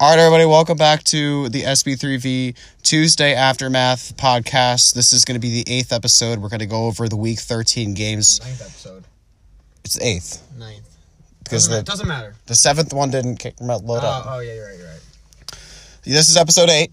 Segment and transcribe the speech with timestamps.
[0.00, 4.92] All right, everybody, welcome back to the SB3V Tuesday Aftermath podcast.
[4.94, 6.40] This is going to be the eighth episode.
[6.40, 8.40] We're going to go over the week 13 games.
[8.40, 9.04] Ninth episode.
[9.84, 10.88] It's eighth Ninth.
[11.44, 12.34] because Doesn't, the, doesn't matter.
[12.46, 14.24] the seventh one didn't kick, load Oh, up.
[14.28, 15.00] oh, yeah, you're right, you're right.
[16.04, 16.90] This is episode eight.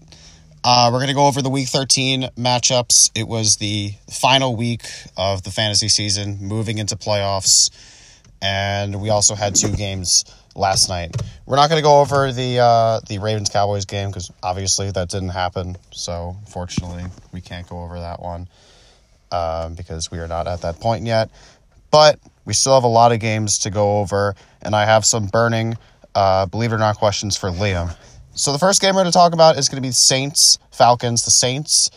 [0.64, 3.10] Uh, we're going to go over the week 13 matchups.
[3.16, 4.84] It was the final week
[5.16, 7.70] of the fantasy season, moving into playoffs.
[8.40, 10.24] And we also had two games
[10.54, 11.16] last night.
[11.46, 15.08] We're not going to go over the uh, the Ravens Cowboys game because obviously that
[15.08, 15.76] didn't happen.
[15.90, 18.48] So, fortunately, we can't go over that one
[19.30, 21.30] um, because we are not at that point yet.
[21.90, 25.26] But we still have a lot of games to go over, and I have some
[25.26, 25.76] burning,
[26.14, 27.94] uh, believe it or not, questions for Liam.
[28.34, 31.24] So the first game we're going to talk about is going to be Saints Falcons.
[31.24, 31.90] The Saints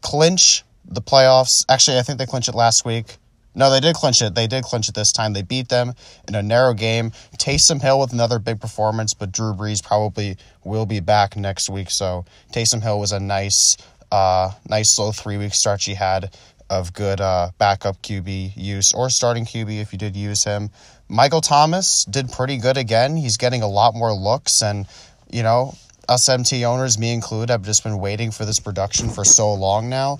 [0.00, 1.64] clinch the playoffs.
[1.68, 3.16] Actually, I think they clinched it last week.
[3.54, 4.34] No, they did clinch it.
[4.34, 5.32] They did clinch it this time.
[5.32, 5.94] They beat them
[6.26, 7.12] in a narrow game.
[7.38, 11.90] Taysom Hill with another big performance, but Drew Brees probably will be back next week.
[11.90, 13.76] So Taysom Hill was a nice,
[14.10, 16.34] uh, nice little three week stretch he had
[16.70, 20.70] of good uh, backup QB use or starting QB if you did use him.
[21.08, 23.16] Michael Thomas did pretty good again.
[23.16, 24.86] He's getting a lot more looks, and
[25.30, 25.74] you know,
[26.08, 29.88] us MT owners, me included, have just been waiting for this production for so long
[29.88, 30.18] now.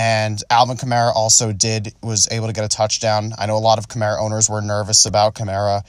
[0.00, 3.34] And Alvin Kamara also did was able to get a touchdown.
[3.36, 5.82] I know a lot of Kamara owners were nervous about Kamara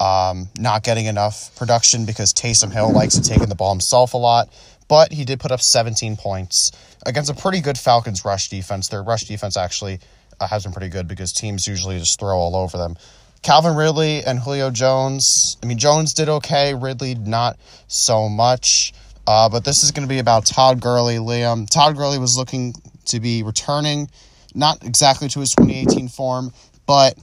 [0.00, 4.14] um, not getting enough production because Taysom Hill likes to take in the ball himself
[4.14, 4.48] a lot.
[4.88, 6.72] But he did put up 17 points
[7.04, 8.88] against a pretty good Falcons rush defense.
[8.88, 10.00] Their rush defense actually
[10.40, 12.96] uh, has been pretty good because teams usually just throw all over them.
[13.42, 15.58] Calvin Ridley and Julio Jones.
[15.62, 16.74] I mean, Jones did okay.
[16.74, 18.94] Ridley not so much.
[19.26, 21.68] Uh, but this is going to be about Todd Gurley, Liam.
[21.68, 22.72] Todd Gurley was looking
[23.08, 24.10] to be returning,
[24.54, 26.52] not exactly to his 2018 form,
[26.86, 27.18] but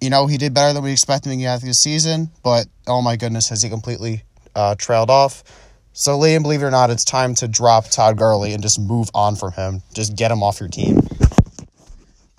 [0.00, 2.30] you know he did better than we expected him at the season.
[2.42, 4.24] But oh my goodness, has he completely
[4.54, 5.42] uh, trailed off?
[5.94, 9.10] So Liam, believe it or not, it's time to drop Todd Gurley and just move
[9.14, 9.82] on from him.
[9.92, 11.00] Just get him off your team.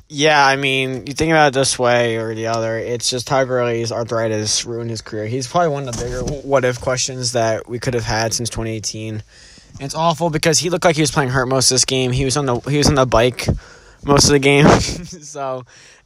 [0.09, 3.47] Yeah, I mean, you think about it this way or the other, it's just Todd
[3.47, 5.25] Gurley's arthritis ruined his career.
[5.25, 8.49] He's probably one of the bigger what if questions that we could have had since
[8.49, 9.23] 2018.
[9.79, 12.11] It's awful because he looked like he was playing hurt most of this game.
[12.11, 13.47] He was on the he was on the bike
[14.05, 14.67] most of the game.
[14.79, 15.65] so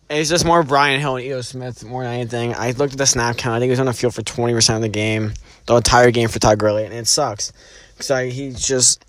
[0.09, 2.55] it's just more Brian Hill and Ito Smith more than anything.
[2.55, 3.55] I looked at the snap count.
[3.55, 5.33] I think he was on the field for 20% of the game,
[5.66, 7.51] the entire game for Todd Gurley, and it sucks.
[7.97, 9.03] Because he just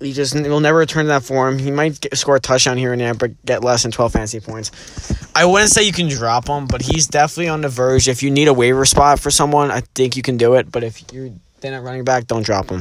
[0.00, 1.58] he just will never return to that form.
[1.58, 4.40] He might get, score a touchdown here and there, but get less than 12 fantasy
[4.40, 4.70] points.
[5.34, 8.08] I wouldn't say you can drop him, but he's definitely on the verge.
[8.08, 10.70] If you need a waiver spot for someone, I think you can do it.
[10.72, 11.30] But if you're
[11.60, 12.80] then at running back, don't drop him.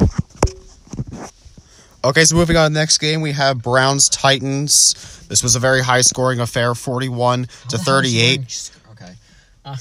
[2.03, 5.25] Okay, so moving on to the next game, we have Browns Titans.
[5.29, 8.71] This was a very high scoring affair, 41 to 38.
[8.91, 9.13] Okay.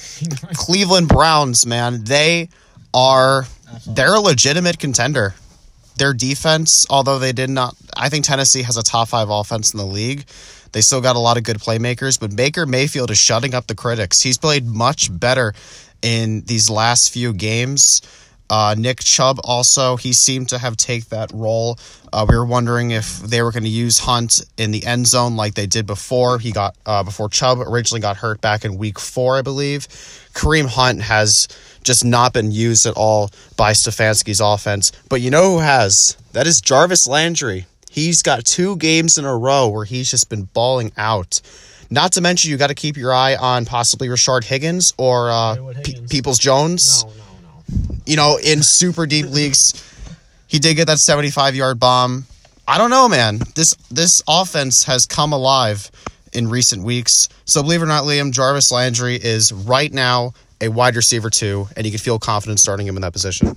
[0.53, 2.49] Cleveland Browns, man, they
[2.93, 3.45] are
[3.87, 5.33] they're a legitimate contender.
[5.97, 9.79] Their defense, although they did not I think Tennessee has a top 5 offense in
[9.79, 10.25] the league.
[10.73, 13.75] They still got a lot of good playmakers, but Baker Mayfield is shutting up the
[13.75, 14.21] critics.
[14.21, 15.53] He's played much better
[16.01, 18.01] in these last few games.
[18.51, 21.79] Uh, Nick Chubb also he seemed to have take that role.
[22.11, 25.37] Uh, we were wondering if they were going to use Hunt in the end zone
[25.37, 28.99] like they did before he got uh, before Chubb originally got hurt back in Week
[28.99, 29.87] Four, I believe.
[30.33, 31.47] Kareem Hunt has
[31.81, 36.17] just not been used at all by Stefanski's offense, but you know who has?
[36.33, 37.67] That is Jarvis Landry.
[37.89, 41.39] He's got two games in a row where he's just been balling out.
[41.89, 45.73] Not to mention, you got to keep your eye on possibly Rashard Higgins or uh,
[45.83, 47.30] P- Peoples Jones no, no.
[48.05, 49.73] You know, in super deep leagues,
[50.47, 52.25] he did get that 75 yard bomb.
[52.67, 53.39] I don't know, man.
[53.55, 55.91] This this offense has come alive
[56.33, 57.27] in recent weeks.
[57.45, 61.67] So believe it or not, Liam Jarvis Landry is right now a wide receiver too,
[61.75, 63.53] and you can feel confident starting him in that position.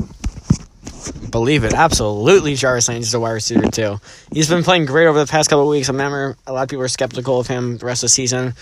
[1.31, 2.55] Believe it, absolutely.
[2.55, 4.01] Jarvis Landry is a wide receiver too.
[4.33, 5.89] He's been playing great over the past couple weeks.
[5.89, 8.55] I remember a lot of people were skeptical of him the rest of the season,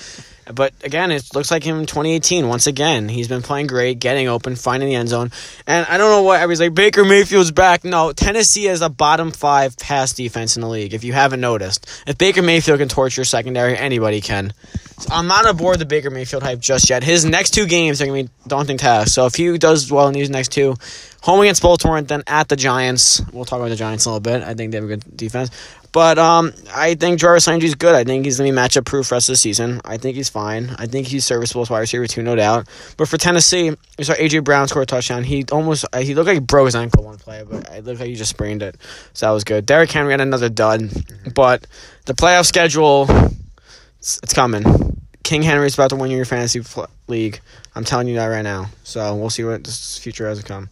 [0.52, 2.48] but again, it looks like him in 2018.
[2.48, 5.30] Once again, he's been playing great, getting open, finding the end zone.
[5.66, 6.74] And I don't know what everybody's like.
[6.74, 7.84] Baker Mayfield's back.
[7.84, 10.94] No, Tennessee is a bottom five pass defense in the league.
[10.94, 14.52] If you haven't noticed, if Baker Mayfield can torture secondary, anybody can.
[14.98, 17.02] So I'm not aboard the Baker Mayfield hype just yet.
[17.02, 19.12] His next two games are going to be daunting tasks.
[19.12, 20.76] So if he does well in these next two,
[21.22, 24.20] home against Baltimore and then at the Giants, we'll talk about the Giants a little
[24.20, 24.42] bit.
[24.42, 25.50] I think they have a good defense.
[25.92, 27.94] But um, I think Jarvis Landry's good.
[27.94, 29.80] I think he's going to be matchup proof rest of the season.
[29.84, 30.74] I think he's fine.
[30.78, 32.66] I think he's serviceable as wide receiver too, no doubt.
[32.96, 35.22] But for Tennessee, we saw AJ Brown score a touchdown.
[35.22, 38.00] He almost uh, he looked like he broke his ankle one play, but it looked
[38.00, 38.76] like he just sprained it.
[39.12, 39.66] So that was good.
[39.66, 40.90] Derrick Henry had another dud,
[41.34, 41.66] but
[42.06, 43.06] the playoff schedule,
[43.98, 44.64] it's, it's coming.
[45.22, 46.62] King Henry's about to win your fantasy
[47.06, 47.40] league.
[47.74, 48.70] I'm telling you that right now.
[48.82, 50.68] So we'll see what this future has to come.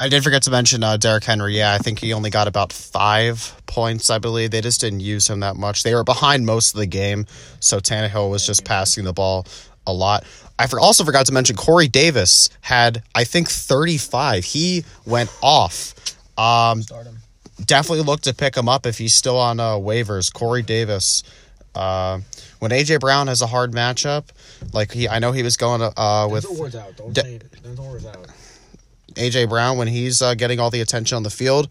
[0.00, 1.56] I did forget to mention uh, Derrick Henry.
[1.56, 4.50] Yeah, I think he only got about five points, I believe.
[4.50, 5.84] They just didn't use him that much.
[5.84, 7.26] They were behind most of the game,
[7.60, 9.46] so Tannehill was just passing the ball
[9.86, 10.24] a lot.
[10.58, 14.44] I for- also forgot to mention Corey Davis had, I think, 35.
[14.44, 15.94] He went off.
[16.36, 16.82] Um,
[17.64, 20.32] definitely look to pick him up if he's still on uh, waivers.
[20.32, 21.22] Corey Davis.
[21.74, 22.20] Uh,
[22.58, 24.24] when AJ Brown has a hard matchup,
[24.72, 26.96] like he, I know he was going to, uh, with words out.
[26.96, 27.44] Don't De- say it.
[27.62, 28.26] Don't words out.
[29.14, 31.70] AJ Brown when he's uh, getting all the attention on the field.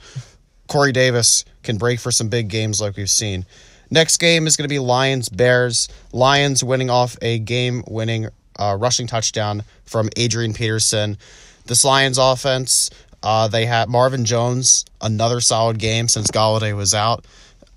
[0.67, 3.45] Corey Davis can break for some big games like we've seen.
[3.89, 5.89] Next game is going to be Lions Bears.
[6.13, 11.17] Lions winning off a game winning uh, rushing touchdown from Adrian Peterson.
[11.65, 12.89] This Lions offense,
[13.21, 17.25] uh, they had Marvin Jones, another solid game since Golladay was out.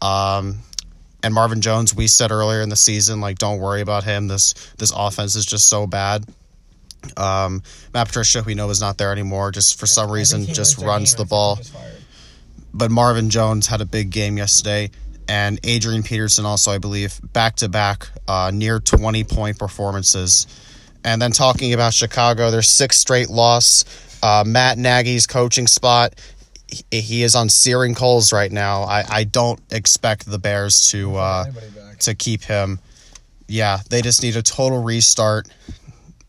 [0.00, 0.60] Um,
[1.22, 4.28] and Marvin Jones, we said earlier in the season, like don't worry about him.
[4.28, 6.24] This this offense is just so bad.
[7.16, 7.62] Um,
[7.92, 9.50] Matt Patricia, we know is not there anymore.
[9.50, 11.58] Just for some reason, just runs the ball.
[12.72, 14.90] But Marvin Jones had a big game yesterday,
[15.28, 20.46] and Adrian Peterson also, I believe, back to back uh, near twenty point performances.
[21.04, 23.84] And then talking about Chicago, their sixth straight loss.
[24.22, 26.14] Uh, Matt Nagy's coaching spot.
[26.66, 28.84] He, he is on searing coals right now.
[28.84, 31.44] I, I don't expect the Bears to uh,
[32.00, 32.80] to keep him.
[33.46, 35.46] Yeah, they just need a total restart.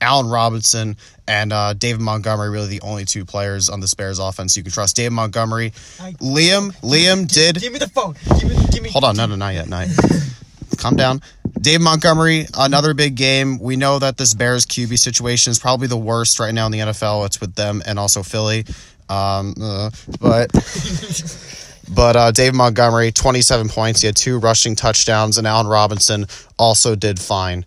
[0.01, 0.97] Allen Robinson
[1.27, 4.71] and uh, David Montgomery really the only two players on this Bears offense you can
[4.71, 4.95] trust.
[4.95, 5.71] David Montgomery,
[6.19, 7.59] Liam, Liam did.
[7.59, 8.15] Give me the phone.
[8.39, 8.56] Give me.
[8.71, 8.89] Give me.
[8.92, 9.97] Hold on, no, no, not yet, not yet.
[10.77, 11.21] Calm down.
[11.59, 13.59] Dave Montgomery, another big game.
[13.59, 16.80] We know that this Bears QB situation is probably the worst right now in the
[16.80, 17.25] NFL.
[17.25, 18.65] It's with them and also Philly.
[19.09, 19.89] Um, uh,
[20.19, 20.51] but
[21.94, 24.01] but uh, Dave Montgomery, 27 points.
[24.01, 26.27] He had two rushing touchdowns, and Allen Robinson
[26.59, 27.65] also did fine.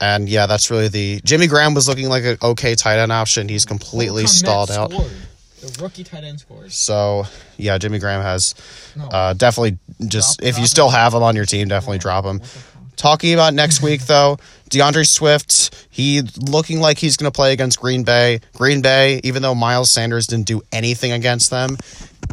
[0.00, 3.48] And yeah, that's really the Jimmy Graham was looking like an okay tight end option.
[3.48, 4.90] He's completely stalled out.
[4.90, 6.74] The rookie tight end scores.
[6.74, 7.24] So
[7.58, 8.54] yeah, Jimmy Graham has
[8.96, 9.04] No.
[9.04, 12.24] uh, definitely just Drop- if you drop still have him on your team, definitely drop
[12.24, 12.40] him.
[12.96, 14.38] Talking about next week though,
[14.70, 18.40] DeAndre Swift, he looking like he's going to play against Green Bay.
[18.54, 21.76] Green Bay, even though Miles Sanders didn't do anything against them,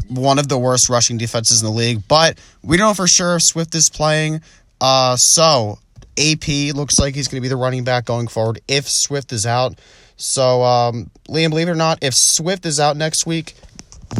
[0.08, 2.02] one of the worst rushing defenses in the league.
[2.08, 4.40] But we don't know for sure if Swift is playing.
[4.80, 5.78] Uh, so
[6.18, 9.46] AP looks like he's going to be the running back going forward if Swift is
[9.46, 9.78] out.
[10.16, 13.54] So um, Liam, believe it or not, if Swift is out next week,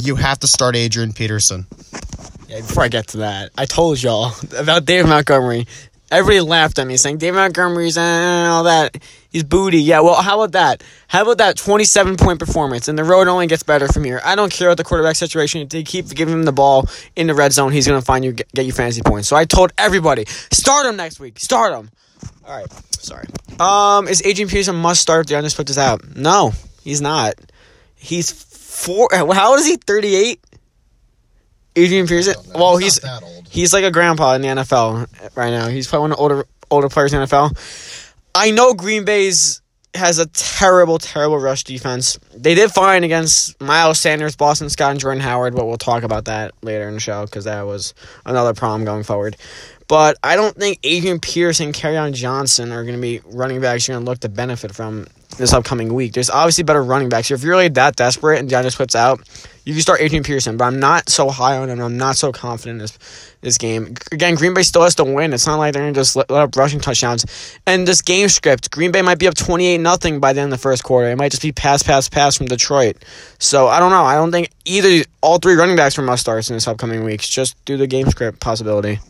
[0.00, 1.66] you have to start Adrian Peterson.
[2.48, 5.66] Yeah, before I get to that, I told y'all about David Montgomery.
[6.10, 8.96] Everybody laughed at me saying David Montgomery's uh, all that.
[9.30, 9.80] He's booty.
[9.82, 10.82] Yeah, well, how about that?
[11.06, 12.88] How about that 27 point performance?
[12.88, 14.20] And the road only gets better from here.
[14.24, 15.60] I don't care about the quarterback situation.
[15.60, 18.24] If they keep giving him the ball in the red zone, he's going to find
[18.24, 19.28] you, get, you fantasy points.
[19.28, 21.38] So I told everybody, start him next week.
[21.38, 21.90] Start him.
[22.46, 22.72] All right.
[22.94, 23.26] Sorry.
[23.60, 26.16] Um, is Adrian Peterson must start if DeAndre Swift is out?
[26.16, 26.52] No,
[26.82, 27.34] he's not.
[27.96, 29.08] He's four.
[29.12, 29.76] How is he?
[29.76, 30.40] 38?
[31.78, 32.34] Adrian Peterson?
[32.54, 33.00] Well, he's.
[33.50, 35.68] He's like a grandpa in the NFL right now.
[35.68, 37.56] He's probably one of the older older players in the NFL.
[38.34, 39.62] I know Green Bay's
[39.94, 42.18] has a terrible, terrible rush defense.
[42.36, 46.26] They did fine against Miles Sanders, Boston Scott, and Jordan Howard, but we'll talk about
[46.26, 47.94] that later in the show because that was
[48.26, 49.36] another problem going forward.
[49.88, 53.96] But I don't think Adrian Peterson, Kerryon Johnson are going to be running backs you're
[53.96, 56.12] going to look to benefit from this upcoming week.
[56.12, 57.30] There's obviously better running backs.
[57.30, 59.20] If you're really that desperate and DeAndre Swift's out,
[59.64, 61.78] you can start Adrian Peterson, but I'm not so high on him.
[61.80, 62.98] I'm not so confident in this
[63.42, 63.94] this game.
[64.10, 65.34] Again, Green Bay still has to win.
[65.34, 67.26] It's not like they're gonna just let, let up rushing touchdowns.
[67.66, 70.52] And this game script, Green Bay might be up twenty eight nothing by the end
[70.52, 71.10] of the first quarter.
[71.10, 72.96] It might just be pass, pass, pass from Detroit.
[73.38, 74.04] So I don't know.
[74.04, 77.28] I don't think either all three running backs are must starts in this upcoming weeks.
[77.28, 79.00] Just do the game script possibility.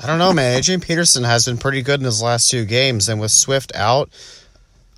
[0.00, 0.58] I don't know, man.
[0.58, 4.10] Adrian Peterson has been pretty good in his last two games, and with Swift out,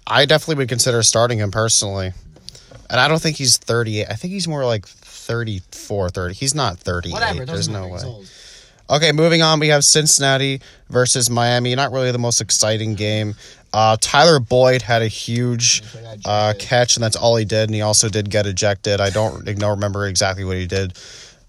[0.09, 2.13] I definitely would consider starting him personally.
[2.91, 4.07] And I don't think he's 38.
[4.09, 6.35] I think he's more like 34, 30.
[6.35, 7.47] He's not 38.
[7.47, 8.01] There's no way.
[8.91, 9.61] Okay, moving on.
[9.61, 11.75] We have Cincinnati versus Miami.
[11.75, 13.35] Not really the most exciting game.
[13.75, 15.83] Uh, Tyler Boyd had a huge
[16.25, 17.69] uh, catch, and that's all he did.
[17.69, 19.03] And he also did get ejected.
[19.03, 20.97] I don't, I don't remember exactly what he did.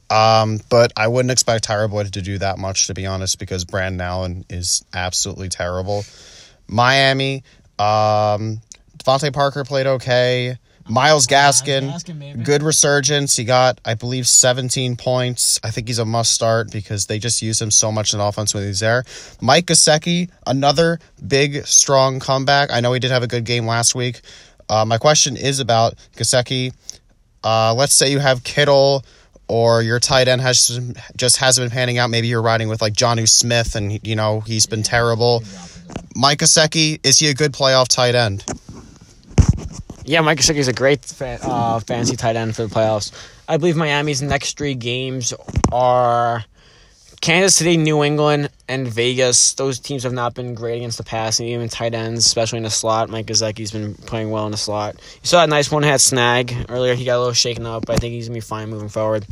[0.09, 3.63] Um, but I wouldn't expect Tyler Boyd to do that much, to be honest, because
[3.63, 6.03] Brandon Allen is absolutely terrible.
[6.67, 7.43] Miami,
[7.79, 8.61] um,
[8.97, 10.57] DeVante Parker played okay.
[10.89, 13.35] Myles Gaskin, Gaskin, good resurgence.
[13.35, 15.59] He got, I believe, 17 points.
[15.63, 18.55] I think he's a must start because they just use him so much in offense
[18.55, 19.03] when he's there.
[19.39, 22.71] Mike Gesicki, another big, strong comeback.
[22.71, 24.21] I know he did have a good game last week.
[24.67, 26.73] Uh, my question is about Gesicki.
[27.43, 29.05] Uh, let's say you have Kittle
[29.49, 30.79] or your tight end has
[31.17, 32.09] just hasn't been panning out.
[32.09, 35.43] Maybe you're riding with like Jonnu Smith and you know he's been terrible.
[36.15, 38.45] Mike Gesicki, is he a good playoff tight end?
[40.05, 43.11] Yeah, Mike Gesicki is a great fa- uh, fantasy tight end for the playoffs.
[43.47, 45.33] I believe Miami's next three games
[45.71, 46.45] are
[47.21, 49.53] Kansas City, New England, and Vegas.
[49.53, 52.63] Those teams have not been great against the pass, and even tight ends, especially in
[52.63, 53.09] the slot.
[53.09, 54.95] Mike Gesicki's been playing well in the slot.
[54.95, 56.95] You saw a nice one-hat snag earlier.
[56.95, 59.25] He got a little shaken up, but I think he's gonna be fine moving forward.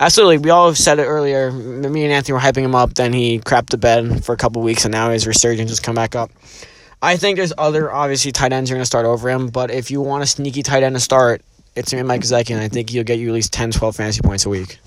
[0.00, 1.52] Absolutely, we all said it earlier.
[1.52, 2.94] Me and Anthony were hyping him up.
[2.94, 5.94] Then he crapped the bed for a couple weeks, and now his resurgence has come
[5.94, 6.30] back up.
[7.02, 9.90] I think there's other obviously tight ends are going to start over him, but if
[9.90, 11.42] you want a sneaky tight end to start,
[11.76, 13.72] it's me to be Mike Gesicki, and I think he'll get you at least 10,
[13.72, 14.78] 12 fantasy points a week.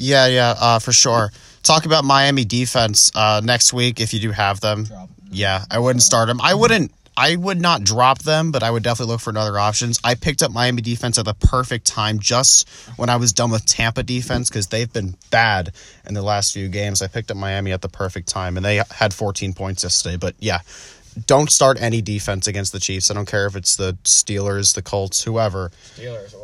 [0.00, 1.30] Yeah, yeah, uh, for sure.
[1.62, 4.86] Talk about Miami defense uh, next week if you do have them.
[5.30, 6.40] Yeah, I wouldn't start them.
[6.40, 6.92] I wouldn't.
[7.16, 10.00] I would not drop them, but I would definitely look for other options.
[10.02, 12.66] I picked up Miami defense at the perfect time, just
[12.96, 15.74] when I was done with Tampa defense because they've been bad
[16.06, 17.02] in the last few games.
[17.02, 20.16] I picked up Miami at the perfect time, and they had 14 points yesterday.
[20.16, 20.60] But yeah,
[21.26, 23.10] don't start any defense against the Chiefs.
[23.10, 25.70] I don't care if it's the Steelers, the Colts, whoever.
[25.96, 26.34] Steelers.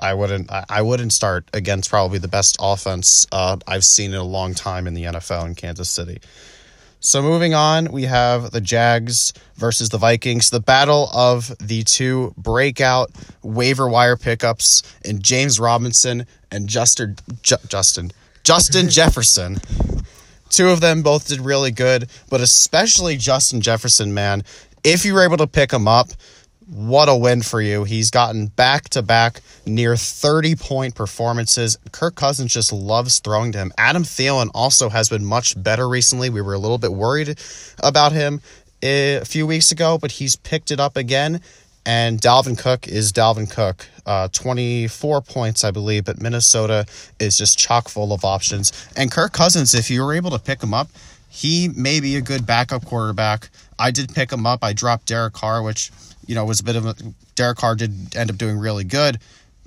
[0.00, 0.50] I wouldn't.
[0.50, 4.86] I wouldn't start against probably the best offense uh, I've seen in a long time
[4.86, 6.20] in the NFL in Kansas City.
[7.00, 12.34] So moving on, we have the Jags versus the Vikings, the battle of the two
[12.36, 13.12] breakout
[13.42, 18.10] waiver wire pickups in James Robinson and Justin Ju- Justin
[18.42, 19.58] Justin Jefferson.
[20.50, 24.42] Two of them both did really good, but especially Justin Jefferson, man.
[24.82, 26.08] If you were able to pick him up,
[26.68, 27.84] what a win for you.
[27.84, 31.78] He's gotten back to back near 30 point performances.
[31.92, 33.72] Kirk Cousins just loves throwing to him.
[33.78, 36.28] Adam Thielen also has been much better recently.
[36.28, 37.38] We were a little bit worried
[37.82, 38.42] about him
[38.82, 41.40] a few weeks ago, but he's picked it up again.
[41.86, 43.86] And Dalvin Cook is Dalvin Cook.
[44.04, 46.84] Uh, 24 points, I believe, but Minnesota
[47.18, 48.72] is just chock full of options.
[48.94, 50.88] And Kirk Cousins, if you were able to pick him up,
[51.30, 53.48] he may be a good backup quarterback.
[53.78, 54.62] I did pick him up.
[54.62, 55.90] I dropped Derek Carr, which
[56.28, 56.94] you know, was a bit of a
[57.34, 59.18] Derek Carr did end up doing really good.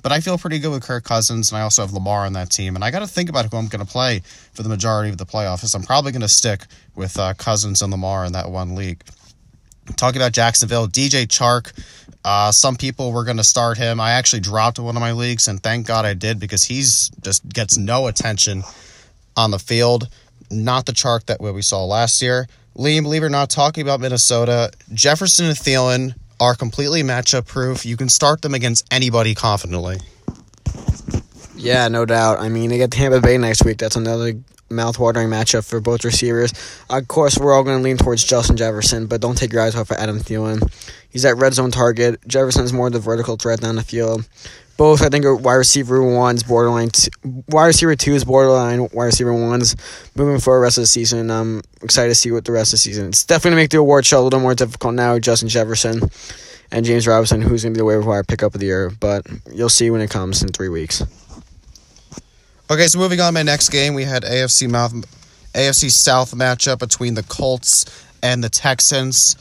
[0.01, 2.49] But I feel pretty good with Kirk Cousins, and I also have Lamar on that
[2.49, 2.75] team.
[2.75, 4.21] And I got to think about who I'm going to play
[4.53, 5.75] for the majority of the playoffs.
[5.75, 6.65] I'm probably going to stick
[6.95, 9.03] with uh, Cousins and Lamar in that one league.
[9.97, 11.71] Talking about Jacksonville, DJ Chark.
[12.23, 13.99] Uh, some people were going to start him.
[13.99, 17.47] I actually dropped one of my leagues, and thank God I did because he's just
[17.49, 18.63] gets no attention
[19.35, 20.07] on the field.
[20.49, 22.47] Not the Chark that we saw last year.
[22.75, 27.85] Liam, believe it or not, talking about Minnesota, Jefferson and Thielen are completely matchup proof.
[27.85, 29.99] You can start them against anybody confidently.
[31.55, 32.39] Yeah, no doubt.
[32.39, 33.77] I mean, they get Tampa Bay next week.
[33.77, 34.33] That's another
[34.71, 36.53] mouth-watering matchup for both receivers.
[36.89, 39.75] Of course, we're all going to lean towards Justin Jefferson, but don't take your eyes
[39.75, 40.61] off of Adam Thielen.
[41.09, 42.25] He's that red zone target.
[42.27, 44.27] Jefferson's more the vertical threat down the field.
[44.77, 46.89] Both, I think, are wide receiver ones, borderline.
[46.89, 47.11] T-
[47.49, 49.75] wide receiver twos, borderline wide receiver ones.
[50.15, 52.73] Moving forward, the rest of the season, I'm excited to see what the rest of
[52.73, 53.09] the season.
[53.09, 55.19] It's definitely to make the award show a little more difficult now.
[55.19, 56.01] Justin Jefferson
[56.71, 59.25] and James Robinson, who's going to be the waiver wire pickup of the year, but
[59.51, 61.03] you'll see when it comes in three weeks.
[62.71, 64.93] Okay, so moving on, my next game, we had AFC Mouth,
[65.53, 67.85] AFC South matchup between the Colts
[68.23, 69.35] and the Texans.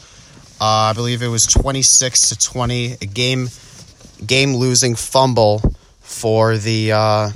[0.61, 3.49] Uh, I believe it was twenty six to twenty, a game
[4.27, 5.63] game losing fumble
[6.01, 7.31] for the uh,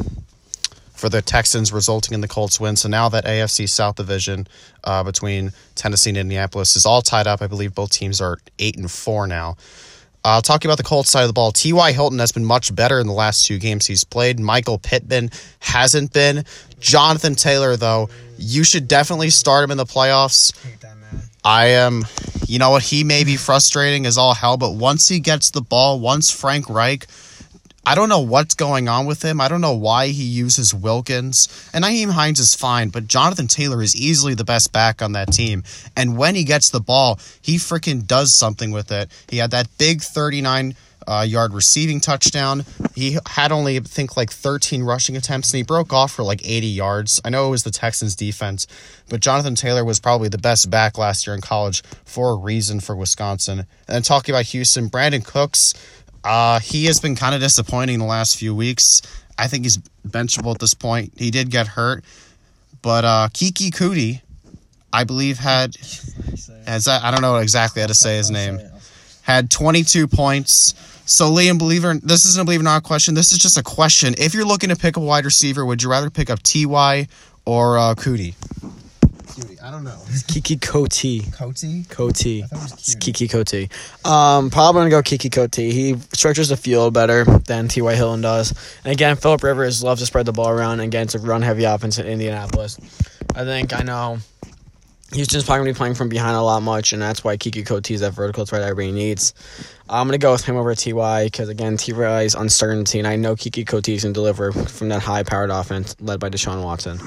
[0.93, 2.77] for the Texans, resulting in the Colts win.
[2.77, 4.47] So now that AFC South division
[4.85, 7.43] uh, between Tennessee and Indianapolis is all tied up.
[7.43, 9.57] I believe both teams are eight and four now.
[10.25, 11.93] Uh, talking about the Colts side of the ball, T.Y.
[11.93, 14.41] Hilton has been much better in the last two games he's played.
[14.41, 16.47] Michael Pittman hasn't been.
[16.81, 20.55] Jonathan Taylor, though, you should definitely start him in the playoffs.
[21.45, 22.05] I am,
[22.47, 25.61] you know what, he may be frustrating as all hell, but once he gets the
[25.61, 27.07] ball, once Frank Reich,
[27.87, 29.43] I don't know what's going on with him.
[29.43, 31.49] I don't know why he uses Wilkins.
[31.75, 35.35] And Nyheim Hines is fine, but Jonathan Taylor is easily the best back on that
[35.35, 35.65] team.
[35.95, 39.11] And when he gets the ball, he freaking does something with it.
[39.29, 40.75] He had that big 39
[41.07, 42.65] uh, yard receiving touchdown.
[42.95, 46.41] He had only, I think, like 13 rushing attempts, and he broke off for like
[46.47, 47.21] 80 yards.
[47.25, 48.67] I know it was the Texans' defense,
[49.09, 52.81] but Jonathan Taylor was probably the best back last year in college for a reason
[52.81, 53.61] for Wisconsin.
[53.61, 55.75] And then talking about Houston, Brandin Cooks,
[56.25, 59.03] uh, he has been kind of disappointing the last few weeks.
[59.39, 61.13] I think he's benchable at this point.
[61.17, 62.05] He did get hurt,
[62.83, 64.21] but uh, Keke Coutee,
[64.93, 65.77] I believe, had
[66.67, 68.61] as I, I don't know exactly how to say his name,
[69.23, 70.75] had 22 points.
[71.07, 73.15] So Liam, believe it, this isn't a believe it or not question.
[73.15, 74.15] This is just a question.
[74.19, 77.09] If you're looking to pick a wide receiver, would you rather pick up Ty
[77.45, 78.35] or uh, Coutee?
[79.65, 79.97] I don't know.
[80.29, 81.23] Keke Coty.
[81.35, 81.87] Coty?
[81.87, 82.45] Coty.
[82.45, 83.71] I thought it It's Keke Coty.
[84.07, 85.73] Um, probably gonna go Keke Coty.
[85.73, 87.95] He stretches the field better than T.Y.
[87.95, 88.53] Hilton does.
[88.85, 90.81] And again, Philip Rivers loves to spread the ball around.
[90.81, 92.79] And again, it's a run heavy offense in Indianapolis.
[93.35, 94.19] I think I know.
[95.15, 97.65] Houston's probably going to be playing from behind a lot much, and that's why Keke
[97.65, 99.33] Coty is that vertical threat everybody needs.
[99.89, 103.17] I'm going to go with him over Ty because, again, Ty is uncertainty, and I
[103.17, 106.99] know Keke Coty can deliver from that high powered offense led by Deshaun Watson.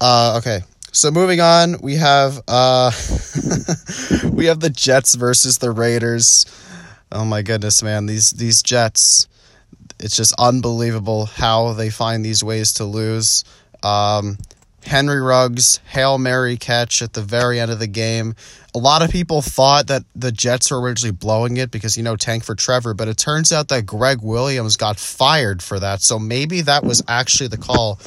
[0.00, 0.60] Uh, okay.
[0.92, 2.90] So moving on, we have uh,
[4.32, 6.46] we have the Jets versus the Raiders.
[7.12, 8.06] Oh my goodness, man!
[8.06, 9.28] These these Jets,
[10.00, 13.44] it's just unbelievable how they find these ways to lose.
[13.82, 14.38] Um,
[14.86, 18.34] Henry Ruggs hail mary catch at the very end of the game.
[18.74, 22.16] A lot of people thought that the Jets were originally blowing it because you know
[22.16, 26.02] tank for Trevor, but it turns out that Gregg Williams got fired for that.
[26.02, 27.98] So maybe that was actually the call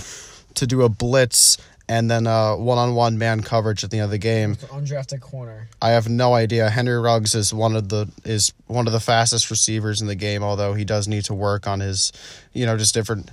[0.56, 1.58] to do a blitz
[1.90, 4.56] and then uh, one-on-one man coverage at the end of the game.
[4.56, 5.68] Undrafted corner.
[5.82, 6.70] I have no idea.
[6.70, 10.44] Henry Ruggs is one of the is one of the fastest receivers in the game,
[10.44, 12.14] although he does need to work on his,
[12.54, 13.32] you know, just different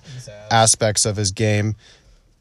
[0.50, 1.76] aspects of his game.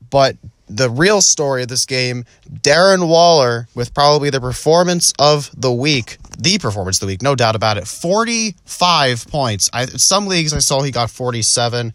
[0.10, 5.72] But the real story of this game, Darren Waller with probably the performance of the
[5.72, 7.88] week, the performance of the week, no doubt about it.
[7.88, 9.70] 45 points.
[9.74, 11.94] I some leagues I saw he got 47.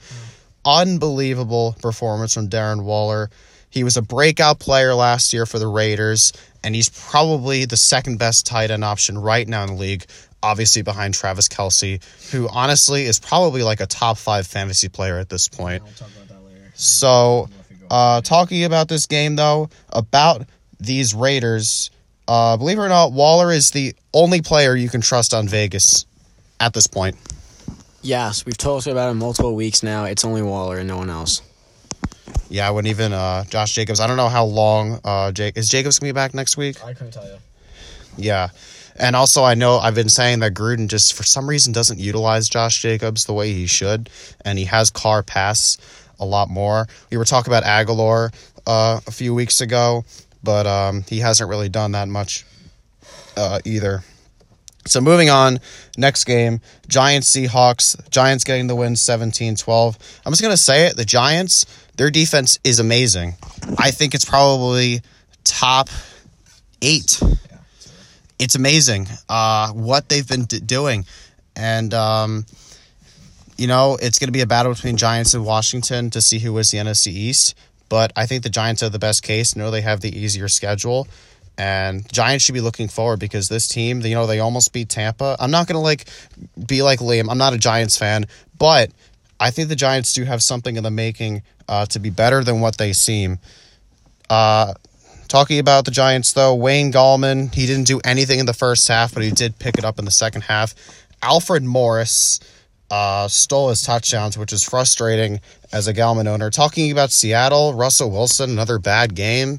[0.65, 3.31] Unbelievable performance from Darren Waller.
[3.71, 8.19] He was a breakout player last year for the Raiders, and he's probably the second
[8.19, 10.07] best tight end option right now in the league,
[10.43, 15.29] obviously behind Travis Kelce, who honestly is probably like a top five fantasy player at
[15.29, 15.85] this point.
[15.85, 16.73] We'll talk about that later.
[16.75, 17.49] So,
[17.91, 20.47] uh, talking about this game though, about
[20.79, 21.91] these Raiders,
[22.29, 26.07] uh, believe it or not, Waller is the only player you can trust on Vegas
[26.59, 27.17] at this point.
[28.03, 30.05] Yes, we've talked about it multiple weeks now.
[30.05, 31.43] It's only Waller and no one else.
[32.49, 34.01] Yeah, I wouldn't even uh, Josh Jacobs.
[34.01, 36.83] I don't know how long uh, Jake is Jacobs gonna be back next week.
[36.85, 37.37] I couldn't tell you.
[38.17, 38.49] Yeah.
[38.97, 42.49] And also, I know I've been saying that Gruden just for some reason doesn't utilize
[42.49, 44.11] Josh Jacobs the way he should,
[44.45, 45.79] and he has Carr pass
[46.21, 46.87] a lot more.
[47.11, 48.33] We were talking about Agholor
[48.67, 50.05] uh, a few weeks ago,
[50.43, 52.45] but um, he hasn't really done that much
[53.37, 54.03] uh, either.
[54.87, 55.59] So moving on,
[55.99, 58.09] next game, Giants Seahawks.
[58.11, 59.99] Giants getting the win 17-12.
[60.25, 61.67] I'm just going to say it, the Giants,
[61.97, 63.35] their defense is amazing.
[63.79, 65.03] I think it's probably
[65.45, 65.89] top
[66.81, 67.21] 8
[68.41, 71.05] it's amazing uh, what they've been d- doing,
[71.55, 72.47] and um,
[73.61, 76.55] you know it's going to be a battle between Giants and Washington to see who
[76.55, 77.55] wins the NFC East.
[77.89, 79.55] But I think the Giants are the best case.
[79.57, 81.09] know they have the easier schedule,
[81.59, 85.37] and Giants should be looking forward because this team, you know, they almost beat Tampa.
[85.39, 86.07] I'm not going to like
[86.67, 87.29] be like Liam.
[87.31, 88.27] I'm not a Giants fan,
[88.59, 88.91] but
[89.39, 92.61] I think the Giants do have something in the making uh, to be better than
[92.61, 93.39] what they seem.
[94.29, 94.75] Uh,
[95.31, 99.15] Talking about the Giants, though, Wayne Gallman, he didn't do anything in the first half,
[99.15, 100.75] but he did pick it up in the second half.
[101.23, 102.41] Alfred Morris
[102.91, 105.41] uh, stole his touchdowns, which is frustrating
[105.73, 106.51] as a Gallman owner.
[106.51, 109.59] Talking about Seattle, Russell Wilson, another bad game.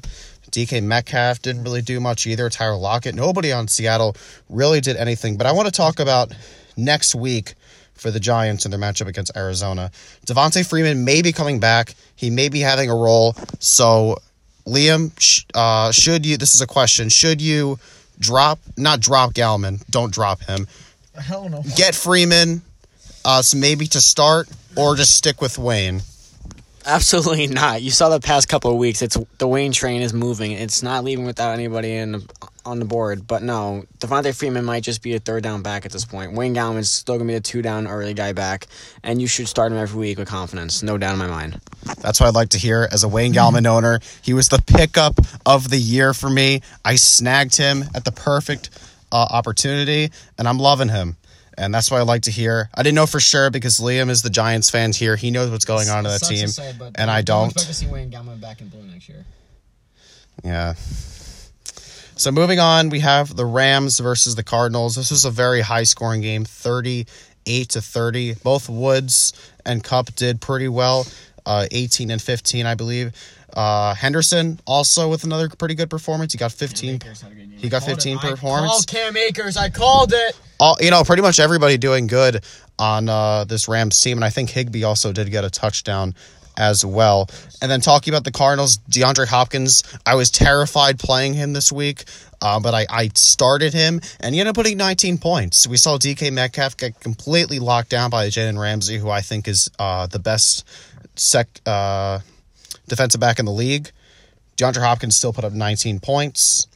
[0.51, 2.49] DK Metcalf didn't really do much either.
[2.49, 4.15] Tyler Lockett, nobody on Seattle
[4.49, 5.37] really did anything.
[5.37, 6.33] But I want to talk about
[6.75, 7.53] next week
[7.93, 9.91] for the Giants in their matchup against Arizona.
[10.25, 11.93] Devonta Freeman may be coming back.
[12.15, 13.33] He may be having a role.
[13.59, 14.17] So
[14.65, 16.35] Liam, sh- uh, should you?
[16.35, 17.07] This is a question.
[17.09, 17.79] Should you
[18.19, 18.59] drop?
[18.75, 19.87] Not drop Gallman.
[19.89, 20.67] Don't drop him.
[21.15, 21.63] Hell no.
[21.77, 22.61] Get Freeman.
[23.23, 26.01] Uh, so maybe to start, or just stick with Wayne.
[26.85, 27.81] Absolutely not.
[27.81, 29.01] You saw the past couple of weeks.
[29.01, 30.51] It's the Wayne train is moving.
[30.53, 32.23] It's not leaving without anybody in
[32.65, 33.27] on the board.
[33.27, 36.33] But no, Devonta Freeman might just be a third down back at this point.
[36.33, 38.67] Wayne Gallman's still gonna be a two down early guy back,
[39.03, 40.81] and you should start him every week with confidence.
[40.81, 41.61] No doubt in my mind.
[41.99, 43.99] That's what I'd like to hear as a Wayne Gallman owner.
[44.21, 46.61] He was the pickup of the year for me.
[46.83, 48.69] I snagged him at the perfect
[49.11, 51.17] uh, opportunity, and I'm loving him.
[51.57, 52.69] And that's what I like to hear.
[52.73, 55.15] I didn't know for sure because Liam is the Giants fan here.
[55.15, 56.47] He knows what's going on in that team,
[56.95, 57.51] and I don't.
[57.51, 59.25] expect to see Wayne Gallman back in blue next year.
[60.43, 60.73] Yeah.
[62.15, 64.95] So moving on, we have the Rams versus the Cardinals.
[64.95, 68.35] This was a very high scoring game, 38 to 30.
[68.43, 69.33] Both Woods
[69.65, 71.07] and Kupp did pretty well,
[71.45, 73.11] uh, 18 and 15, I believe.
[73.55, 76.33] Uh, Henderson also with another pretty good performance.
[76.33, 77.01] He got 15.
[77.57, 78.85] He got 15 performance.
[78.85, 79.57] Cam Akers.
[79.57, 80.39] I called it.
[80.59, 82.43] All, you know, pretty much everybody doing good
[82.77, 86.15] on uh, this Rams team, and I think Higbee also did get a touchdown
[86.57, 87.29] as well.
[87.61, 92.03] And then talking about the Cardinals, DeAndre Hopkins, I was terrified playing him this week,
[92.41, 95.67] uh, but I, I started him, and he ended up putting 19 points.
[95.67, 99.69] We saw DK Metcalf get completely locked down by Jalen Ramsey, who I think is
[99.79, 100.67] uh, the best
[101.15, 102.19] sec uh,
[102.91, 103.89] defensive back in the league.
[104.57, 106.67] DeAndre Hopkins still put up 19 points.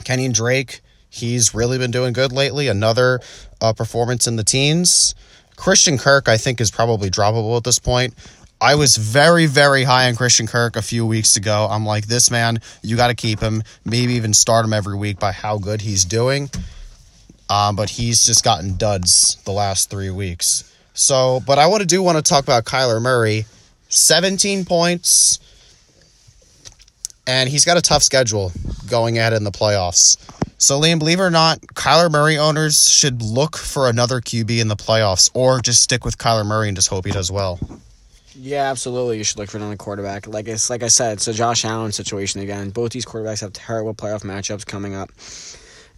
[0.00, 2.68] Kenyan Drake, he's really been doing good lately.
[2.68, 3.20] Another
[3.60, 5.14] uh, performance in the teens.
[5.56, 8.14] Christian Kirk, I think, is probably droppable at this point.
[8.60, 11.68] I was very, very high on Christian Kirk a few weeks ago.
[11.70, 15.18] I'm like, this man, you got to keep him, maybe even start him every week
[15.18, 16.50] by how good he's doing.
[17.48, 20.72] Um, but he's just gotten duds the last three weeks.
[20.94, 23.44] So, but I want to do want to talk about Kyler Murray.
[23.96, 25.38] 17 points,
[27.26, 28.52] and he's got a tough schedule
[28.88, 30.16] going ahead in the playoffs.
[30.58, 34.68] So, Liam, believe it or not, Kyler Murray owners should look for another QB in
[34.68, 37.58] the playoffs or just stick with Kyler Murray and just hope he does well.
[38.34, 39.18] Yeah, absolutely.
[39.18, 40.26] You should look for another quarterback.
[40.26, 42.70] Like it's like I said, it's a Josh Allen situation again.
[42.70, 45.10] Both these quarterbacks have terrible playoff matchups coming up.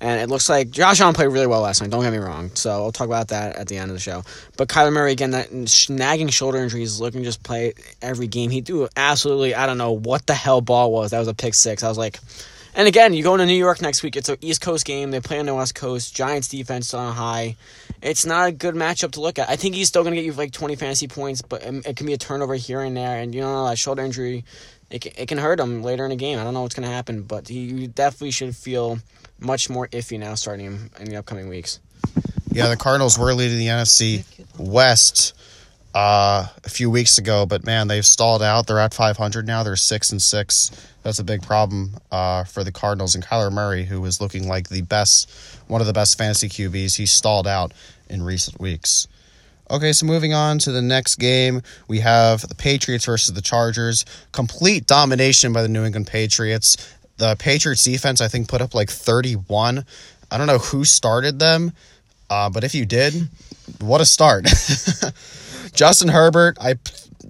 [0.01, 1.91] And it looks like Josh Allen played really well last night.
[1.91, 2.51] Don't get me wrong.
[2.55, 4.23] So I'll talk about that at the end of the show.
[4.57, 5.51] But Kyler Murray again, that
[5.91, 8.51] nagging shoulder injury is looking to just play every game.
[8.51, 11.11] He threw absolutely I don't know what the hell ball was.
[11.11, 11.83] That was a pick six.
[11.83, 12.21] I was like,
[12.79, 14.15] and again, you go into New York next week.
[14.15, 15.11] It's an East Coast game.
[15.11, 16.15] They play on the West Coast.
[16.15, 17.57] Giants defense on high.
[18.03, 19.49] It's not a good matchup to look at.
[19.49, 21.97] I think he's still going to get you like 20 fantasy points, but um, it,
[21.97, 23.19] can be a turnover here and there.
[23.19, 24.45] And you know, that shoulder injury,
[24.91, 26.39] it can, it can hurt him later in the game.
[26.39, 28.99] I don't know what's going to happen, but he definitely should feel
[29.39, 31.81] much more iffy now starting him in the upcoming weeks.
[32.51, 34.25] Yeah, the Cardinals were leading the NFC
[34.59, 35.35] West
[35.95, 38.67] uh, a few weeks ago, but man, they've stalled out.
[38.67, 39.63] They're at 500 now.
[39.63, 40.71] They're six and six.
[41.03, 44.69] That's a big problem uh, for the Cardinals and Kyler Murray, who is looking like
[44.69, 45.31] the best,
[45.69, 46.97] one of the best fantasy QBs.
[46.97, 47.73] He stalled out
[48.09, 49.09] in recent weeks.
[49.71, 54.05] Okay, so moving on to the next game, we have the Patriots versus the Chargers.
[54.33, 56.77] Complete domination by the New England Patriots.
[57.19, 59.85] The Patriots defense, I think, put up like 31.
[60.31, 61.73] I don't know who started them,
[62.31, 63.29] uh, but if you did,
[63.81, 64.45] what a start.
[65.75, 66.75] Justin Herbert, I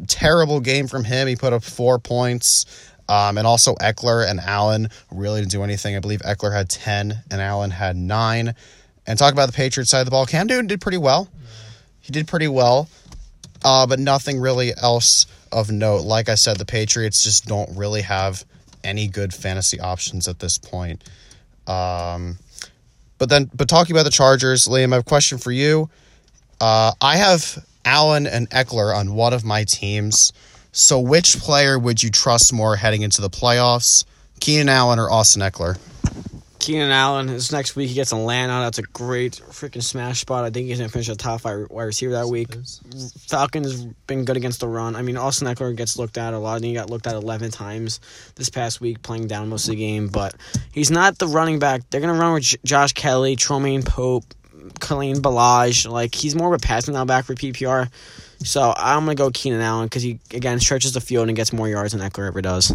[0.07, 1.27] terrible game from him.
[1.27, 2.67] He put up four points.
[3.09, 5.97] Um, and also Ekeler and Allen really didn't do anything.
[5.97, 8.55] I believe Ekeler had 10 and Allen had 9.
[9.07, 10.27] And talk about the Patriots side of the ball.
[10.27, 11.29] Cam Newton did pretty well.
[12.09, 12.89] He did pretty well,
[13.63, 16.05] uh, but nothing really else of note.
[16.05, 18.47] Like I said, the Patriots just don't really have
[18.83, 21.05] any good fantasy options at this point.
[21.67, 22.39] Um,
[23.19, 25.91] but then, but talking about the Chargers, Liam, I have a question for you.
[26.59, 30.33] Uh, I have Allen and Ekeler on one of my teams.
[30.73, 34.07] So, which player would you trust more heading into the playoffs?
[34.41, 35.77] Keenan Allen or Austin Ekeler?
[36.59, 37.89] Keenan Allen is next week.
[37.89, 38.61] He gets Atlanta.
[38.65, 40.45] That's a great freaking smash spot.
[40.45, 42.49] I think he's gonna finish a top five wide receiver that week.
[43.29, 44.97] Falcons been good against the run.
[44.97, 46.57] I mean, Austin Ekeler gets looked at a lot.
[46.57, 48.01] And He got looked at eleven times
[48.35, 50.09] this past week, playing down most of the game.
[50.09, 50.35] But
[50.73, 51.83] he's not the running back.
[51.91, 54.25] They're gonna run with J- Josh Kelley, Troymaine Pope,
[54.81, 55.89] Kalen Ballage.
[55.89, 57.89] Like he's more of a passing down back for PPR.
[58.45, 61.69] So I'm gonna go Keenan Allen because he again stretches the field and gets more
[61.69, 62.73] yards than Ekeler ever does.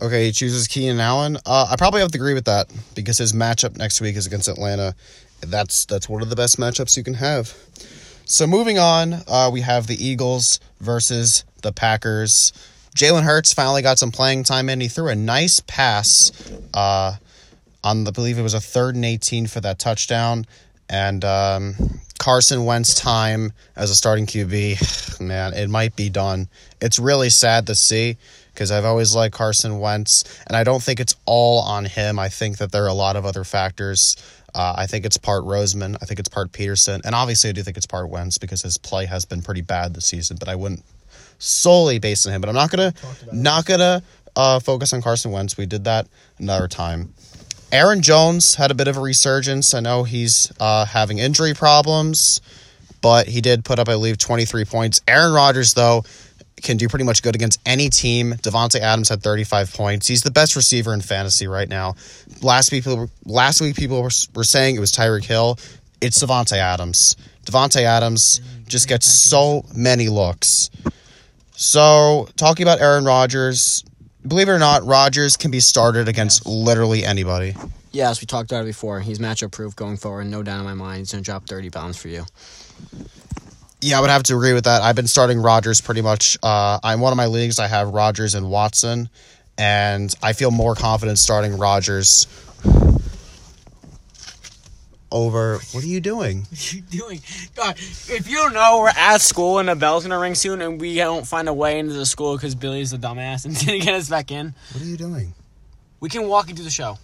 [0.00, 1.36] Okay, he chooses Keenan Allen.
[1.44, 4.46] Uh, I probably have to agree with that because his matchup next week is against
[4.46, 4.94] Atlanta.
[5.40, 7.52] That's that's one of the best matchups you can have.
[8.24, 12.52] So moving on, uh, we have the Eagles versus the Packers.
[12.94, 14.80] Jalen Hurts finally got some playing time in.
[14.80, 16.30] He threw a nice pass
[16.74, 17.16] uh,
[17.82, 20.46] on the I believe it was a third and eighteen for that touchdown,
[20.88, 21.74] and um,
[22.18, 26.48] Carson Wentz time as a starting QB, man, it might be done.
[26.80, 28.16] It's really sad to see
[28.58, 32.18] because I've always liked Carson Wentz, and I don't think it's all on him.
[32.18, 34.16] I think that there are a lot of other factors.
[34.52, 35.96] Uh, I think it's part Roseman.
[36.02, 38.76] I think it's part Pederson, and obviously I do think it's part Wentz because his
[38.76, 40.38] play has been pretty bad this season.
[40.40, 40.82] But I wouldn't
[41.38, 42.40] solely base on him.
[42.40, 42.92] But I'm not gonna
[43.32, 44.02] not gonna
[44.34, 45.56] uh, focus on Carson Wentz.
[45.56, 46.08] We did that
[46.40, 47.14] another time.
[47.70, 49.72] Aaron Jones had a bit of a resurgence.
[49.72, 52.40] I know he's uh, having injury problems,
[53.02, 55.00] but he did put up, I believe, 23 points.
[55.06, 56.02] Aaron Rodgers, though,
[56.62, 58.32] can do pretty much good against any team.
[58.34, 60.06] Davante Adams had 35 points.
[60.06, 61.94] He's the best receiver in fantasy right now.
[62.42, 65.58] Last week, people, last week people were, were saying it was Tyreek Hill.
[66.00, 67.16] It's Davante Adams.
[67.44, 70.70] Davante Adams just gets so many looks.
[71.52, 73.84] So, talking about Aaron Rodgers,
[74.26, 76.54] believe it or not, Rodgers can be started against yes.
[76.54, 77.56] literally anybody.
[77.90, 79.00] Yes, we talked about it before.
[79.00, 80.26] He's matchup proof going forward.
[80.26, 80.98] No doubt in my mind.
[80.98, 82.24] He's going to drop 30 pounds for you.
[83.80, 84.82] Yeah, I would have to agree with that.
[84.82, 86.36] I've been starting Rodgers pretty much.
[86.42, 87.58] Uh, I'm one of my leagues.
[87.60, 89.08] I have Rodgers and Watson,
[89.56, 92.26] and I feel more confident starting Rodgers
[95.12, 95.58] over.
[95.72, 96.40] What are you doing?
[96.50, 97.20] What are you doing?
[97.54, 100.80] God, if you don't know, we're at school and the bell's gonna ring soon, and
[100.80, 103.94] we don't find a way into the school because Billy's a dumbass and didn't get
[103.94, 104.54] us back in.
[104.72, 105.34] What are you doing?
[106.00, 106.98] We can walk into the show.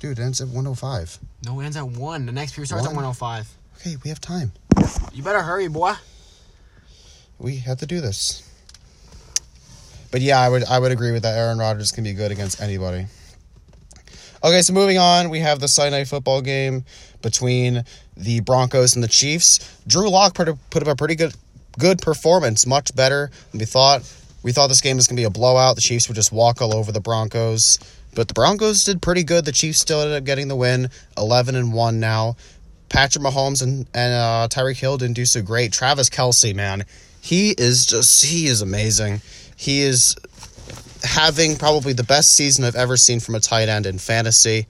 [0.00, 1.18] Dude, it ends at 105.
[1.46, 2.26] No, it ends at 1.
[2.26, 2.92] The next period starts One?
[2.92, 3.48] at 105.
[3.80, 4.52] Okay, we have time.
[5.12, 5.94] You better hurry, boy.
[7.38, 8.44] We have to do this.
[10.10, 11.36] But yeah, I would I would agree with that.
[11.36, 13.06] Aaron Rodgers can be good against anybody.
[14.42, 16.84] Okay, so moving on, we have the Sunday night football game
[17.22, 17.84] between
[18.16, 19.58] the Broncos and the Chiefs.
[19.86, 21.34] Drew Lock put, put up a pretty good
[21.78, 24.02] good performance, much better than we thought.
[24.42, 25.76] We thought this game was going to be a blowout.
[25.76, 27.78] The Chiefs would just walk all over the Broncos.
[28.14, 29.44] But the Broncos did pretty good.
[29.44, 32.36] The Chiefs still ended up getting the win, 11 and 1 now.
[32.88, 35.72] Patrick Mahomes and, and uh, Tyreek Hill didn't do so great.
[35.72, 36.84] Travis Kelce, man,
[37.20, 39.20] he is just, he is amazing.
[39.56, 40.16] He is
[41.02, 44.66] having probably the best season I've ever seen from a tight end in fantasy.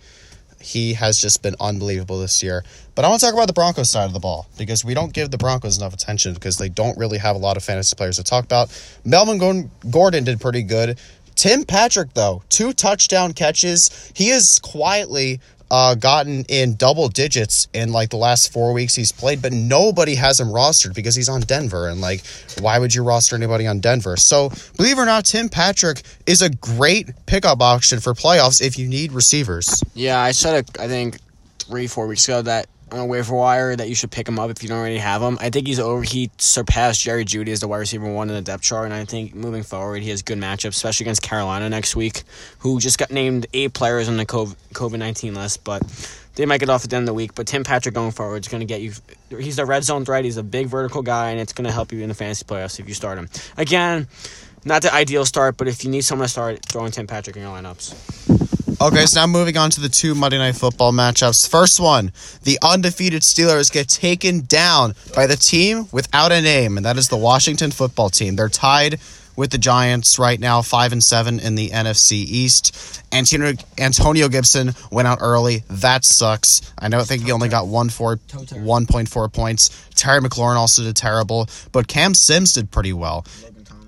[0.61, 2.64] He has just been unbelievable this year.
[2.94, 5.12] But I want to talk about the Broncos side of the ball because we don't
[5.12, 8.16] give the Broncos enough attention because they don't really have a lot of fantasy players
[8.16, 8.68] to talk about.
[9.04, 10.98] Melvin Gordon did pretty good.
[11.37, 14.11] Tim Patrick, though, two touchdown catches.
[14.14, 19.12] He is quietly uh, gotten in double digits in like the last four weeks he's
[19.12, 21.88] played, but nobody has him rostered because he's on Denver.
[21.88, 22.22] And like,
[22.61, 24.16] why would you roster anybody on Denver?
[24.16, 28.78] So, believe it or not, Tim Patrick is a great pickup option for playoffs if
[28.78, 29.83] you need receivers.
[29.94, 31.18] Yeah, I said it, I think,
[31.59, 34.51] three, four weeks ago that on a waiver wire that you should pick him up
[34.51, 35.38] if you don't already have him.
[35.40, 36.03] I think he's over.
[36.03, 39.05] He surpassed Jerry Jeudy as the wide receiver one in the depth chart, and I
[39.05, 42.22] think moving forward he has good matchups, especially against Carolina next week,
[42.61, 45.83] who just got named eight players on the COVID nineteen list, but
[46.35, 47.35] they might get off at the end of the week.
[47.35, 48.92] But Tim Patrick going forward is going to get you.
[49.29, 50.24] He's the red zone threat.
[50.24, 52.79] He's a big vertical guy, and it's going to help you in the fantasy playoffs
[52.79, 53.29] if you start him.
[53.57, 54.07] Again,
[54.64, 57.42] not the ideal start, but if you need someone to start, throwing Tim Patrick in
[57.42, 58.57] your lineups.
[58.80, 61.48] Okay, so now moving on to the two Monday Night Football matchups.
[61.48, 62.12] First one,
[62.44, 67.08] the undefeated Steelers get taken down by the team without a name, and that is
[67.08, 68.36] the Washington Football Team.
[68.36, 69.00] They're tied
[69.34, 73.02] with the Giants right now, five and seven in the NFC East.
[73.12, 75.64] Antonio, Antonio Gibson went out early.
[75.68, 76.72] That sucks.
[76.78, 77.00] I know.
[77.00, 78.20] I think he only got one four,
[78.52, 79.88] one point four points.
[79.96, 83.26] Terry McLaurin also did terrible, but Cam Sims did pretty well.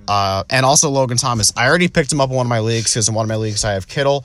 [0.08, 1.52] Uh, and also Logan Thomas.
[1.56, 3.36] I already picked him up in one of my leagues because in one of my
[3.36, 4.24] leagues I have Kittle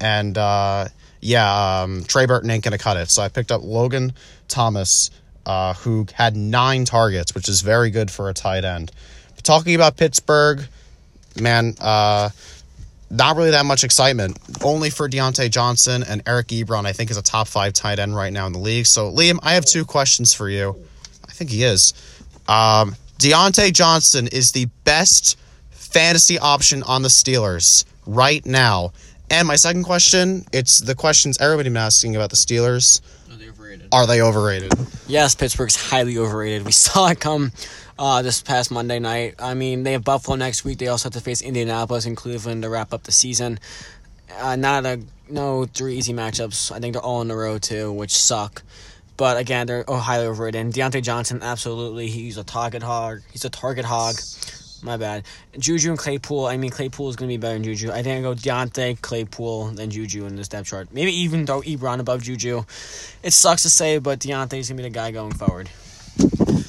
[0.00, 0.88] and uh,
[1.20, 3.10] yeah, um, Trey Burton ain't gonna cut it.
[3.10, 4.12] So I picked up Logan
[4.48, 5.10] Thomas,
[5.44, 8.92] uh, who had nine targets, which is very good for a tight end.
[9.34, 10.66] But talking about Pittsburgh,
[11.40, 12.30] man, uh,
[13.10, 14.38] not really that much excitement.
[14.62, 18.16] Only for Diontae Johnson and Eric Ebron, I think, is a top five tight end
[18.16, 18.86] right now in the league.
[18.86, 20.76] So Liam, I have two questions for you.
[21.28, 21.94] I think he is.
[22.48, 25.38] Um, Diontae Johnson is the best
[25.70, 28.92] fantasy option on the Steelers right now.
[29.30, 33.00] And my second question, it's the questions everybody been asking about the Steelers.
[33.30, 33.88] Are they overrated?
[33.92, 34.72] Are they overrated?
[35.08, 36.64] Yes, Pittsburgh's highly overrated.
[36.64, 37.52] We saw it come
[37.98, 39.34] uh, this past Monday night.
[39.38, 40.78] I mean, they have Buffalo next week.
[40.78, 43.58] They also have to face Indianapolis and Cleveland to wrap up the season.
[44.38, 46.70] Uh, not a no three easy matchups.
[46.70, 48.62] I think they're all in a row too, which suck.
[49.16, 50.60] But again, they're oh, highly overrated.
[50.60, 53.22] And Diontae Johnson, absolutely, he's a target hog.
[53.32, 54.16] He's a target hog.
[54.86, 55.24] My bad.
[55.58, 56.46] Juju and Claypool.
[56.46, 57.90] I mean, Claypool is going to be better than Juju.
[57.90, 60.88] I think I go Diontae, Claypool, then Juju in this depth chart.
[60.92, 62.62] Maybe even throw Ebron above Juju.
[63.24, 65.68] It sucks to say, but Diontae is going to be the guy going forward.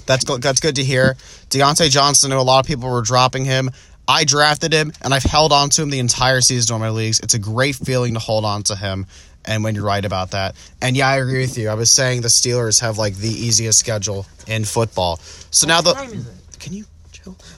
[0.08, 0.42] That's good.
[0.42, 1.16] That's good to hear.
[1.52, 2.32] Diontae Johnson.
[2.32, 3.70] Know a lot of people were dropping him.
[4.08, 7.20] I drafted him, and I've held on to him the entire season in my leagues.
[7.20, 9.06] It's a great feeling to hold on to him.
[9.46, 11.70] And when you're right about that, and yeah, I agree with you.
[11.70, 15.18] I was saying the Steelers have like the easiest schedule in football.
[15.52, 16.26] So what now the
[16.60, 16.86] can you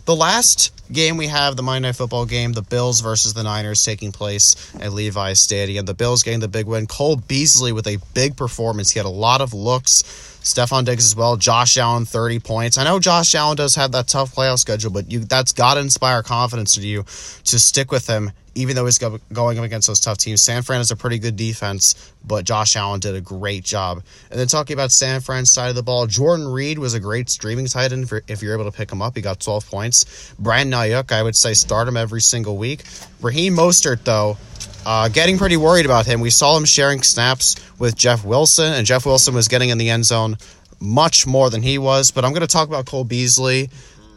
[0.05, 3.84] the last game we have, the Monday Night Football game, the Bills versus the Niners
[3.84, 5.86] taking place at Levi's Stadium.
[5.86, 6.88] The Bills getting the big win.
[6.88, 8.91] Cole Beasley with a big performance.
[8.91, 10.03] He had a lot of looks.
[10.41, 11.36] Stefon Diggs as well.
[11.38, 12.77] Josh Allen, 30 points.
[12.77, 15.82] I know Josh Allen does have that tough playoff schedule, but you that's got to
[15.82, 19.88] inspire confidence to you to stick with him even though he's go, going up against
[19.88, 20.41] those tough teams.
[20.41, 24.04] San Fran is a pretty good defense, but Josh Allen did a great job.
[24.30, 27.30] And then talking about San Fran's side of the ball, Jordan Reed was a great
[27.30, 29.15] streaming tight end if you're able to pick him up.
[29.15, 30.34] He got 12 points.
[30.38, 32.84] Brandon Aiyuk, I would say start him every single week.
[33.22, 34.38] Raheem Mostert, though,
[34.86, 36.19] uh, getting pretty worried about him.
[36.19, 39.89] We saw him sharing snaps with Jeff Wilson, and Jeff Wilson was getting in the
[39.89, 40.38] end zone
[40.82, 42.12] much more than he was.
[42.12, 43.69] But I'm going to talk about Cole Beasley.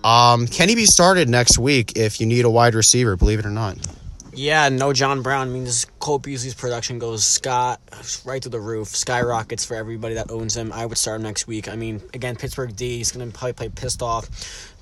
[0.03, 3.47] Um, can he be started next week if you need a wide receiver, believe it
[3.47, 3.79] or not?
[4.35, 7.81] Yeah, no John Brown means Cole Beasley's production goes Scott
[8.25, 10.73] right to the roof, skyrockets for everybody that owns him.
[10.73, 11.69] I would start him next week.
[11.69, 14.29] I mean, again, Pittsburgh D he's going to probably play pissed off,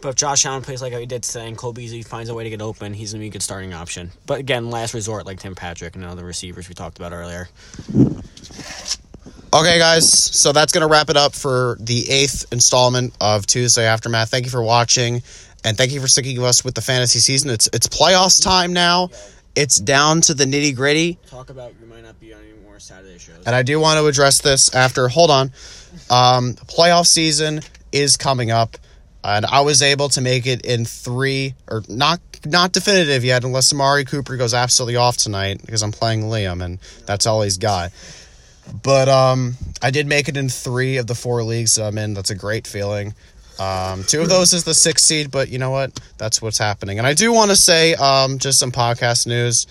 [0.01, 2.45] but if Josh Allen plays like he did today and Cole Beasley finds a way
[2.45, 4.13] to get open, he's going to be a good starting option.
[4.25, 7.49] But again, last resort like Tim Patrick and other receivers we talked about earlier.
[9.53, 13.85] Okay, guys, so that's going to wrap it up for the eighth installment of Tuesday
[13.85, 14.31] Aftermath.
[14.31, 15.23] Thank you for watching,
[15.65, 17.51] and thank you for sticking with us with the fantasy season.
[17.51, 19.11] It's it's playoffs time now.
[19.55, 21.19] It's down to the nitty gritty.
[21.27, 23.45] Talk about we might not be on any more Saturday shows.
[23.47, 25.09] And I do want to address this after.
[25.09, 25.53] Hold on,
[26.11, 27.61] um, playoff season
[27.93, 28.77] is coming up,
[29.25, 33.73] and I was able to make it in three or not not definitive yet, unless
[33.73, 37.93] Amari Cooper goes absolutely off tonight because I'm playing Liam, and that's all he's got.
[38.83, 42.15] But um, I did make it in three of the four leagues that I'm in.
[42.15, 43.15] That's a great feeling.
[43.61, 46.01] Um, two of those is the sixth seed, but you know what?
[46.16, 46.96] That's what's happening.
[46.96, 49.66] And I do want to say um, just some podcast news.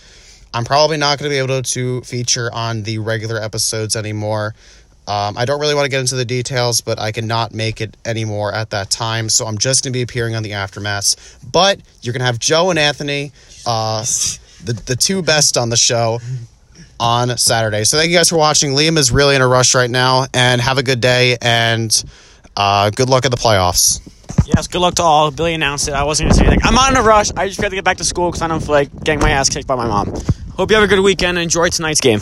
[0.53, 4.53] I'm probably not going to be able to feature on the regular episodes anymore.
[5.07, 7.97] Um, I don't really want to get into the details, but I cannot make it
[8.05, 9.27] anymore at that time.
[9.27, 11.15] So I'm just going to be appearing on the aftermaths.
[11.51, 13.31] But you're going to have Joe and Anthony,
[13.65, 14.01] uh,
[14.63, 16.19] the the two best on the show,
[16.99, 17.85] on Saturday.
[17.85, 18.73] So thank you guys for watching.
[18.73, 21.91] Liam is really in a rush right now, and have a good day and
[22.55, 24.01] uh, good luck at the playoffs.
[24.45, 25.31] Yes, good luck to all.
[25.31, 25.93] Billy announced it.
[25.93, 26.65] I wasn't going to say anything.
[26.65, 27.31] I'm not in a rush.
[27.35, 29.29] I just got to get back to school because I don't feel like getting my
[29.29, 30.13] ass kicked by my mom.
[30.55, 32.19] Hope you have a good weekend enjoy tonight's game.